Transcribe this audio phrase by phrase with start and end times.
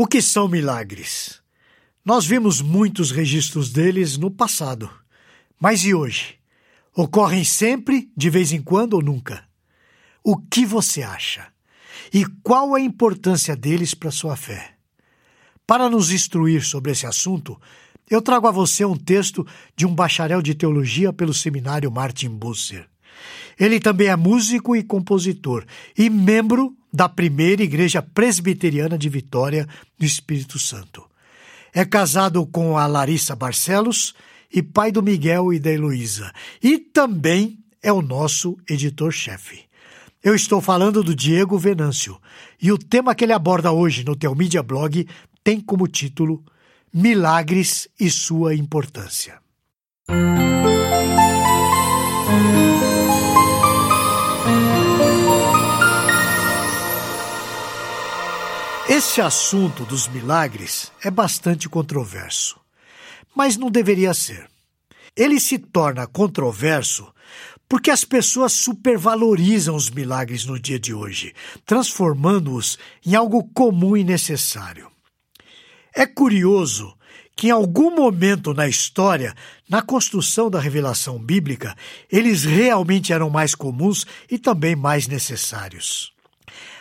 [0.00, 1.42] O que são milagres?
[2.04, 4.88] Nós vimos muitos registros deles no passado.
[5.60, 6.36] Mas e hoje?
[6.94, 9.42] Ocorrem sempre, de vez em quando ou nunca?
[10.22, 11.48] O que você acha?
[12.14, 14.76] E qual a importância deles para sua fé?
[15.66, 17.60] Para nos instruir sobre esse assunto,
[18.08, 19.44] eu trago a você um texto
[19.74, 22.88] de um bacharel de teologia pelo seminário Martin Busser.
[23.58, 25.66] Ele também é músico e compositor
[25.98, 29.66] e membro da primeira igreja presbiteriana de Vitória,
[29.98, 31.04] no Espírito Santo.
[31.72, 34.14] É casado com a Larissa Barcelos
[34.52, 36.32] e pai do Miguel e da Heloísa.
[36.62, 39.68] E também é o nosso editor-chefe.
[40.22, 42.18] Eu estou falando do Diego Venâncio
[42.60, 45.06] e o tema que ele aborda hoje no Teu Mídia Blog
[45.44, 46.44] tem como título
[46.92, 49.38] Milagres e sua importância.
[58.98, 62.58] Esse assunto dos milagres é bastante controverso,
[63.32, 64.50] mas não deveria ser.
[65.16, 67.06] Ele se torna controverso
[67.68, 71.32] porque as pessoas supervalorizam os milagres no dia de hoje,
[71.64, 74.90] transformando-os em algo comum e necessário.
[75.94, 76.92] É curioso
[77.36, 79.32] que em algum momento na história,
[79.70, 81.76] na construção da revelação bíblica,
[82.10, 86.17] eles realmente eram mais comuns e também mais necessários.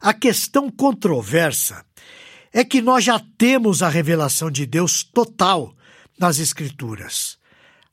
[0.00, 1.84] A questão controversa
[2.50, 5.76] é que nós já temos a revelação de Deus total
[6.18, 7.36] nas Escrituras.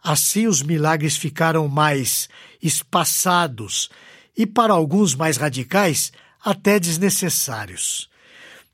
[0.02, 2.30] Assim, os milagres ficaram mais
[2.64, 3.89] espaçados
[4.38, 8.09] e, para alguns mais radicais, até desnecessários.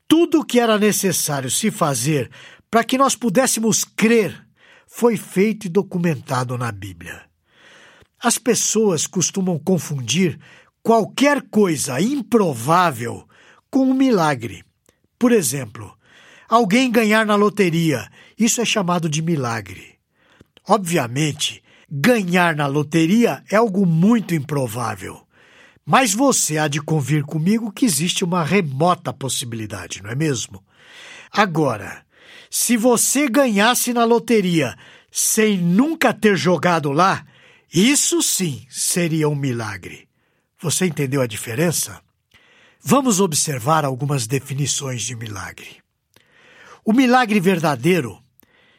[0.06, 2.30] Tudo o que era necessário se fazer
[2.70, 4.46] para que nós pudéssemos crer
[4.86, 7.22] foi feito e documentado na Bíblia.
[8.22, 10.38] As pessoas costumam confundir
[10.84, 13.26] qualquer coisa improvável
[13.70, 14.62] com um milagre.
[15.18, 15.96] Por exemplo,
[16.46, 18.06] alguém ganhar na loteria,
[18.38, 19.94] isso é chamado de milagre.
[20.68, 25.26] Obviamente, ganhar na loteria é algo muito improvável.
[25.86, 30.62] Mas você há de convir comigo que existe uma remota possibilidade, não é mesmo?
[31.32, 32.04] Agora,
[32.50, 34.76] se você ganhasse na loteria
[35.10, 37.24] sem nunca ter jogado lá,
[37.72, 40.08] isso sim seria um milagre.
[40.64, 42.00] Você entendeu a diferença?
[42.82, 45.82] Vamos observar algumas definições de milagre.
[46.82, 48.18] O milagre verdadeiro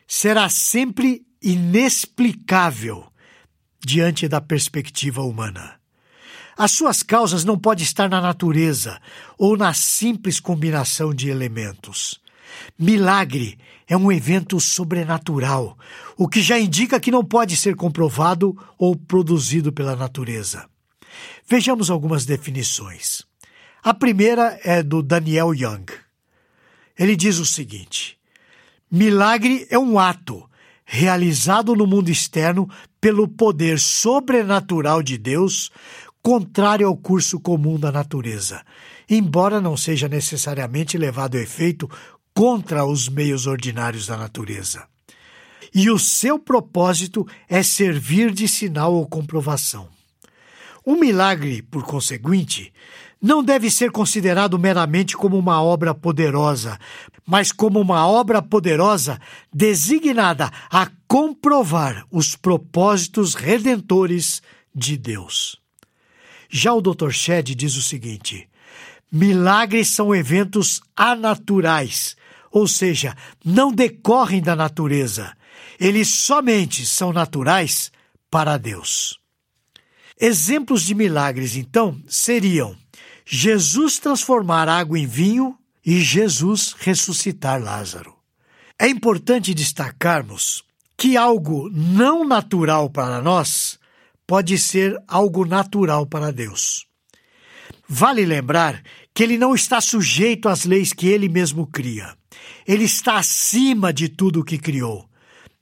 [0.07, 3.05] será sempre inexplicável
[3.79, 5.75] diante da perspectiva humana.
[6.57, 8.99] As suas causas não podem estar na natureza
[9.37, 12.19] ou na simples combinação de elementos.
[12.79, 15.77] Milagre é um evento sobrenatural,
[16.17, 20.67] o que já indica que não pode ser comprovado ou produzido pela natureza.
[21.47, 23.21] Vejamos algumas definições.
[23.83, 25.85] A primeira é do Daniel Young.
[26.97, 28.17] Ele diz o seguinte:
[28.89, 30.49] milagre é um ato
[30.83, 32.67] realizado no mundo externo
[32.99, 35.71] pelo poder sobrenatural de Deus,
[36.21, 38.63] contrário ao curso comum da natureza,
[39.07, 41.87] embora não seja necessariamente levado a efeito
[42.33, 44.87] contra os meios ordinários da natureza.
[45.73, 49.94] E o seu propósito é servir de sinal ou comprovação.
[50.85, 52.71] Um milagre, por conseguinte,
[53.21, 56.77] não deve ser considerado meramente como uma obra poderosa,
[57.25, 59.19] mas como uma obra poderosa
[59.51, 64.43] designada a comprovar os propósitos redentores
[64.75, 65.59] de Deus.
[66.47, 67.09] Já o Dr.
[67.09, 68.47] Shedd diz o seguinte:
[69.11, 72.15] milagres são eventos anaturais,
[72.51, 75.35] ou seja, não decorrem da natureza.
[75.79, 77.91] Eles somente são naturais
[78.29, 79.19] para Deus.
[80.19, 82.75] Exemplos de milagres, então, seriam
[83.25, 88.15] Jesus transformar água em vinho e Jesus ressuscitar Lázaro.
[88.77, 90.63] É importante destacarmos
[90.97, 93.79] que algo não natural para nós
[94.27, 96.85] pode ser algo natural para Deus.
[97.87, 98.81] Vale lembrar
[99.13, 102.15] que ele não está sujeito às leis que ele mesmo cria.
[102.67, 105.07] Ele está acima de tudo o que criou.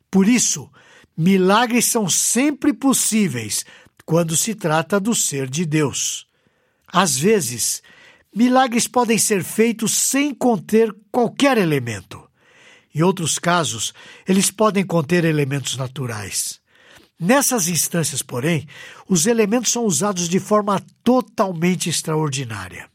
[0.10, 0.70] Por isso,
[1.18, 3.66] milagres são sempre possíveis
[4.06, 6.28] quando se trata do ser de Deus.
[6.88, 7.82] Às vezes,
[8.36, 12.22] milagres podem ser feitos sem conter qualquer elemento.
[12.94, 13.94] Em outros casos,
[14.28, 16.62] eles podem conter elementos naturais.
[17.20, 18.68] Nessas instâncias, porém,
[19.08, 22.90] os elementos são usados de forma totalmente extraordinária.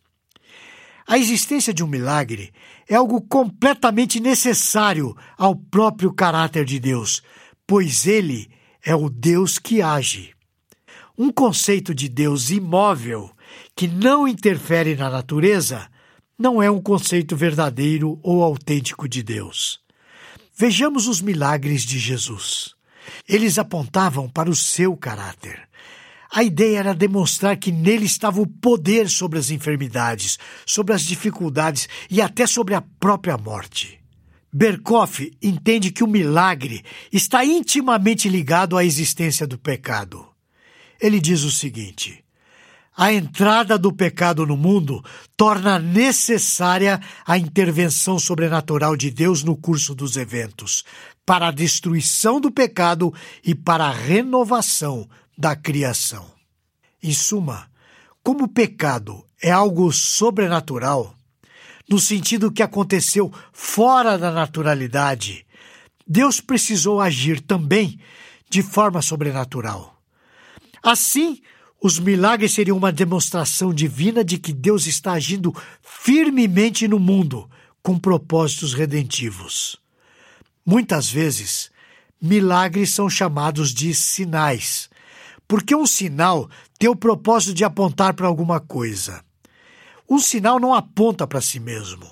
[1.07, 2.53] A existência de um milagre
[2.87, 7.23] é algo completamente necessário ao próprio caráter de Deus,
[7.67, 8.51] pois ele
[8.85, 10.38] é o Deus que age.
[11.21, 13.29] Um conceito de Deus imóvel,
[13.75, 15.89] que não interfere na natureza,
[16.39, 19.81] não é um conceito verdadeiro ou autêntico de Deus.
[20.57, 22.73] Vejamos os milagres de Jesus.
[23.29, 25.69] Eles apontavam para o seu caráter.
[26.31, 31.89] A ideia era demonstrar que nele estava o poder sobre as enfermidades, sobre as dificuldades
[32.09, 33.99] e até sobre a própria morte.
[34.53, 40.28] Berkoff entende que o milagre está intimamente ligado à existência do pecado.
[41.01, 42.25] Ele diz o seguinte:
[42.97, 45.05] a entrada do pecado no mundo
[45.37, 50.85] torna necessária a intervenção sobrenatural de Deus no curso dos eventos,
[51.25, 53.15] para a destruição do pecado
[53.45, 56.29] e para a renovação da criação.
[57.01, 57.71] Em suma,
[58.21, 61.15] como o pecado é algo sobrenatural,
[61.89, 65.47] no sentido que aconteceu fora da naturalidade,
[66.05, 68.01] Deus precisou agir também
[68.51, 69.98] de forma sobrenatural.
[70.83, 71.41] Assim,
[71.81, 77.49] os milagres seriam uma demonstração divina de que Deus está agindo firmemente no mundo
[77.83, 79.77] com propósitos redentivos.
[80.67, 81.71] Muitas vezes,
[82.21, 84.91] milagres são chamados de sinais,
[85.47, 89.25] porque um sinal tem o propósito de apontar para alguma coisa.
[90.11, 92.07] Um sinal não aponta para si mesmo.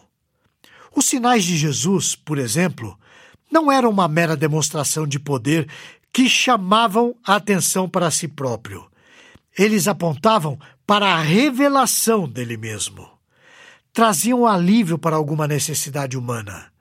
[0.94, 2.98] Os sinais de Jesus, por exemplo,
[3.50, 5.68] não eram uma mera demonstração de poder
[6.16, 8.88] que chamavam a atenção para si próprio
[9.54, 13.06] eles apontavam para a revelação dele mesmo.
[13.92, 16.72] Traziam alívio para alguma necessidade humana.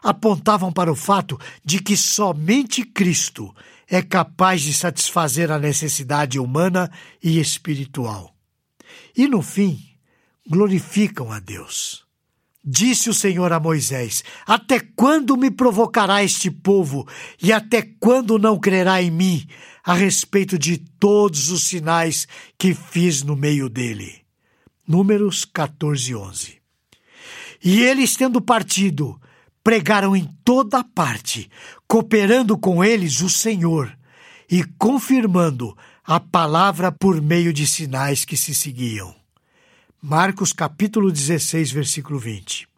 [0.00, 3.52] Apontavam para o fato de que somente Cristo
[3.88, 6.88] é capaz de satisfazer a necessidade humana
[7.20, 8.36] e espiritual.
[9.16, 9.84] E no fim,
[10.48, 12.05] glorificam a Deus.
[12.68, 17.06] Disse o Senhor a Moisés: Até quando me provocará este povo,
[17.40, 19.46] e até quando não crerá em mim,
[19.84, 22.26] a respeito de todos os sinais
[22.58, 24.22] que fiz no meio dele?
[24.86, 26.56] Números 14, 11.
[27.62, 29.20] E eles, tendo partido,
[29.62, 31.48] pregaram em toda parte,
[31.86, 33.96] cooperando com eles o Senhor
[34.50, 39.14] e confirmando a palavra por meio de sinais que se seguiam.
[40.08, 42.68] Marcos capítulo 16, versículo 20.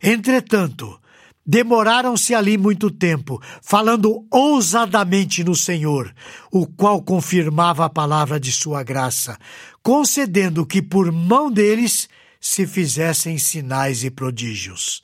[0.00, 0.96] Entretanto,
[1.44, 6.14] demoraram-se ali muito tempo, falando ousadamente no Senhor,
[6.52, 9.36] o qual confirmava a palavra de sua graça,
[9.82, 12.08] concedendo que por mão deles
[12.40, 15.02] se fizessem sinais e prodígios.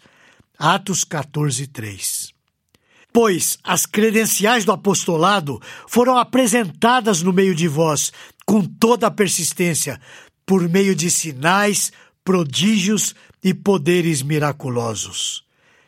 [0.56, 2.32] Atos 14, 3.
[3.12, 8.12] Pois as credenciais do apostolado foram apresentadas no meio de vós,
[8.46, 10.00] com toda a persistência,
[10.46, 11.92] por meio de sinais,
[12.24, 15.44] prodígios e poderes miraculosos.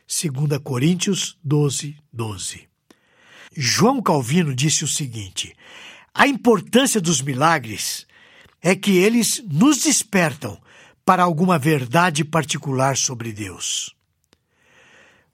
[0.06, 2.68] 2 Coríntios 12, 12.
[3.56, 5.54] João Calvino disse o seguinte:
[6.12, 8.06] a importância dos milagres
[8.62, 10.60] é que eles nos despertam
[11.04, 13.94] para alguma verdade particular sobre Deus.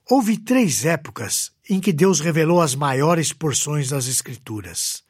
[0.09, 5.03] Houve três épocas em que Deus revelou as maiores porções das Escrituras.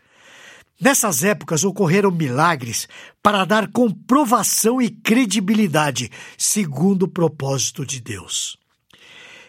[0.82, 2.88] Nessas épocas ocorreram milagres
[3.22, 8.58] para dar comprovação e credibilidade, segundo o propósito de Deus.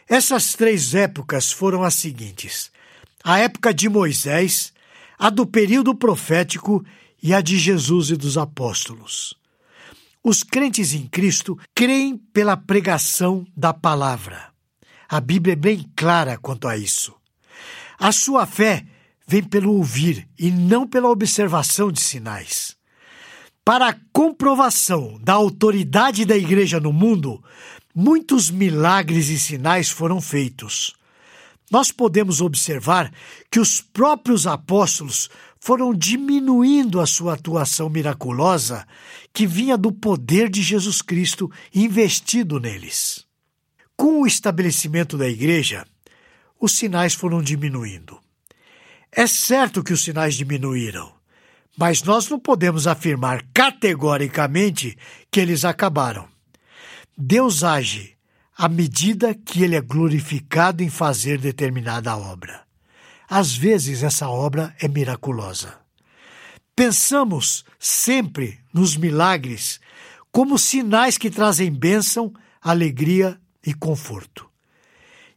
[0.06, 2.70] Essas três épocas foram as seguintes:
[3.24, 4.74] a época de Moisés,
[5.18, 6.84] a do período profético
[7.22, 9.34] e a de Jesus e dos apóstolos.
[10.22, 14.50] Os crentes em Cristo creem pela pregação da palavra.
[15.08, 17.14] A Bíblia é bem clara quanto a isso.
[17.98, 18.84] A sua fé
[19.26, 22.76] vem pelo ouvir e não pela observação de sinais.
[23.64, 27.42] Para a comprovação da autoridade da igreja no mundo,
[27.94, 30.94] muitos milagres e sinais foram feitos.
[31.70, 33.12] Nós podemos observar
[33.50, 38.84] que os próprios apóstolos foram diminuindo a sua atuação miraculosa
[39.32, 43.24] que vinha do poder de Jesus Cristo investido neles.
[43.96, 45.86] Com o estabelecimento da igreja,
[46.60, 48.21] os sinais foram diminuindo.
[49.14, 51.12] É certo que os sinais diminuíram,
[51.76, 54.96] mas nós não podemos afirmar categoricamente
[55.30, 56.26] que eles acabaram.
[57.16, 58.16] Deus age
[58.56, 62.62] à medida que ele é glorificado em fazer determinada obra.
[63.28, 65.74] Às vezes essa obra é miraculosa.
[66.74, 69.78] Pensamos sempre nos milagres
[70.30, 74.48] como sinais que trazem bênção, alegria e conforto.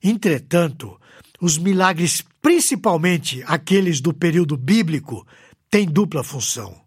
[0.02, 1.00] Entretanto,
[1.42, 5.26] os milagres, principalmente aqueles do período bíblico,
[5.70, 6.80] têm dupla função.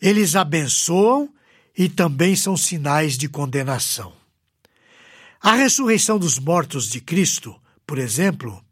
[0.00, 1.28] Eles abençoam
[1.76, 4.12] e também são sinais de condenação.
[5.40, 7.54] A ressurreição dos mortos de Cristo,
[7.86, 8.62] por exemplo,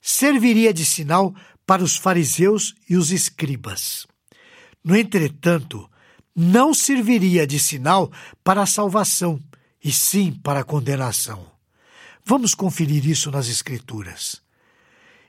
[0.00, 1.34] serviria de sinal
[1.66, 4.06] para os fariseus e os escribas.
[4.84, 5.90] No entretanto,
[6.34, 8.12] não serviria de sinal
[8.44, 9.40] para a salvação
[9.82, 11.55] e sim para a condenação.
[12.28, 14.42] Vamos conferir isso nas Escrituras.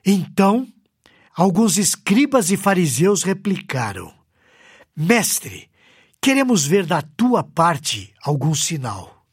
[0.04, 0.68] Então,
[1.36, 4.12] alguns escribas e fariseus replicaram:
[4.96, 5.70] Mestre,
[6.20, 9.24] queremos ver da tua parte algum sinal.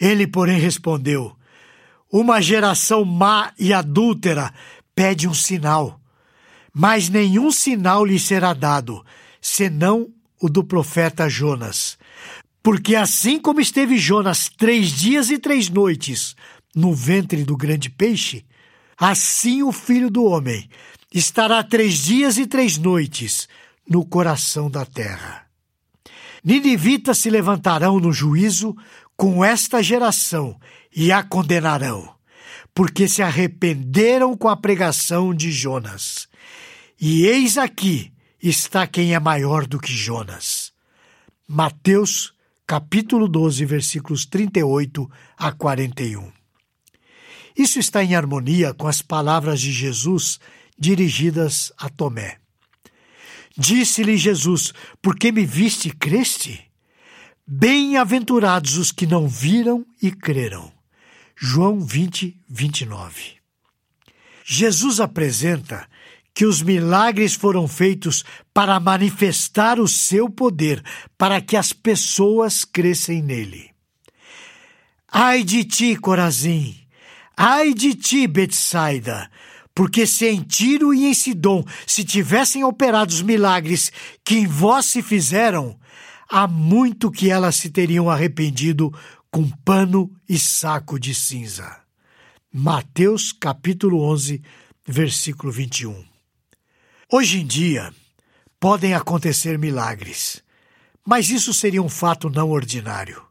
[0.00, 1.36] Ele, porém, respondeu:
[2.10, 4.50] Uma geração má e adúltera
[4.94, 6.00] pede um sinal,
[6.72, 9.04] mas nenhum sinal lhe será dado,
[9.38, 10.08] senão
[10.40, 11.98] o do profeta Jonas.
[12.62, 16.34] Porque assim como esteve Jonas três dias e três noites
[16.74, 18.44] no ventre do grande peixe,
[18.96, 20.68] assim o filho do homem
[21.12, 23.48] estará três dias e três noites
[23.88, 25.46] no coração da terra.
[26.44, 28.74] Ninivitas se levantarão no juízo
[29.16, 30.58] com esta geração
[30.94, 32.14] e a condenarão,
[32.74, 36.28] porque se arrependeram com a pregação de Jonas.
[36.98, 38.12] E eis aqui
[38.42, 40.72] está quem é maior do que Jonas.
[41.46, 42.32] Mateus
[42.66, 46.39] capítulo 12, versículos 38 a 41.
[47.60, 50.40] Isso está em harmonia com as palavras de Jesus
[50.78, 52.38] dirigidas a Tomé.
[53.54, 56.58] Disse-lhe Jesus: Por que me viste e creste?
[57.46, 60.72] Bem-aventurados os que não viram e creram.
[61.36, 63.34] João 20, 29.
[64.42, 65.86] Jesus apresenta
[66.32, 68.24] que os milagres foram feitos
[68.54, 70.82] para manifestar o seu poder,
[71.18, 73.68] para que as pessoas crescem nele.
[75.12, 76.79] Ai de ti, Corazim!
[77.36, 79.30] Ai de ti, Betsaida!
[79.74, 83.90] Porque se em Tiro e em Sidom se tivessem operado os milagres
[84.24, 85.78] que em vós se fizeram,
[86.28, 88.92] há muito que elas se teriam arrependido
[89.30, 91.80] com pano e saco de cinza.
[92.52, 94.42] Mateus capítulo 11,
[94.86, 96.04] versículo 21.
[97.12, 97.92] Hoje em dia,
[98.58, 100.42] podem acontecer milagres,
[101.06, 103.29] mas isso seria um fato não ordinário.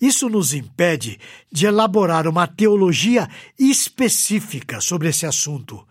[0.00, 1.18] Isso nos impede
[1.50, 5.86] de elaborar uma teologia específica sobre esse assunto,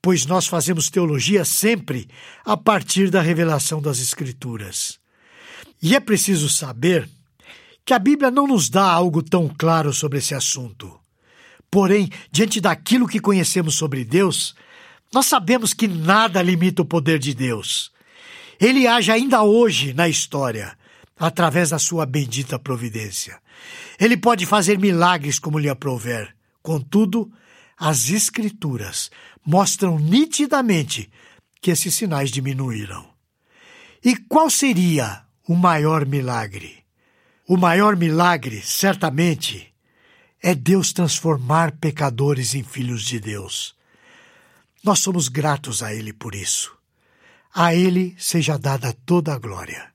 [0.00, 2.08] pois nós fazemos teologia sempre
[2.44, 4.98] a partir da revelação das Escrituras.
[5.82, 7.08] E é preciso saber
[7.84, 10.98] que a Bíblia não nos dá algo tão claro sobre esse assunto.
[11.70, 14.54] Porém, diante daquilo que conhecemos sobre Deus,
[15.12, 17.90] nós sabemos que nada limita o poder de Deus.
[18.60, 20.76] Ele age ainda hoje na história,
[21.20, 23.38] através da sua bendita providência.
[23.98, 26.34] Ele pode fazer milagres como lhe aprouver.
[26.62, 27.30] Contudo,
[27.78, 29.10] as Escrituras
[29.44, 31.12] mostram nitidamente
[31.60, 33.06] que esses sinais diminuíram.
[34.02, 36.82] E qual seria o maior milagre?
[37.46, 39.74] O maior milagre, certamente,
[40.42, 43.74] é Deus transformar pecadores em filhos de Deus.
[44.82, 46.74] Nós somos gratos a Ele por isso.
[47.52, 49.92] A Ele seja dada toda a glória.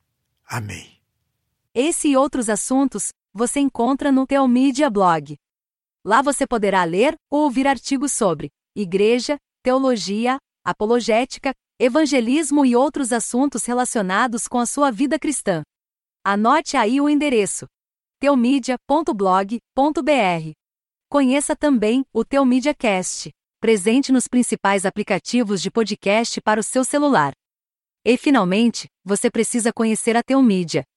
[0.47, 0.94] Amém.
[1.77, 5.35] Esse e outros assuntos você encontra no Teomídia Blog.
[6.05, 13.65] Lá você poderá ler ou ouvir artigos sobre igreja, teologia, apologética, evangelismo e outros assuntos
[13.65, 15.63] relacionados com a sua vida cristã.
[16.23, 17.65] Anote aí o endereço:
[18.21, 20.51] teomídia.blog.br.
[21.09, 27.33] Conheça também o Teomídia Cast, presente nos principais aplicativos de podcast para o seu celular.
[28.05, 30.85] E finalmente, você precisa conhecer a Teomídia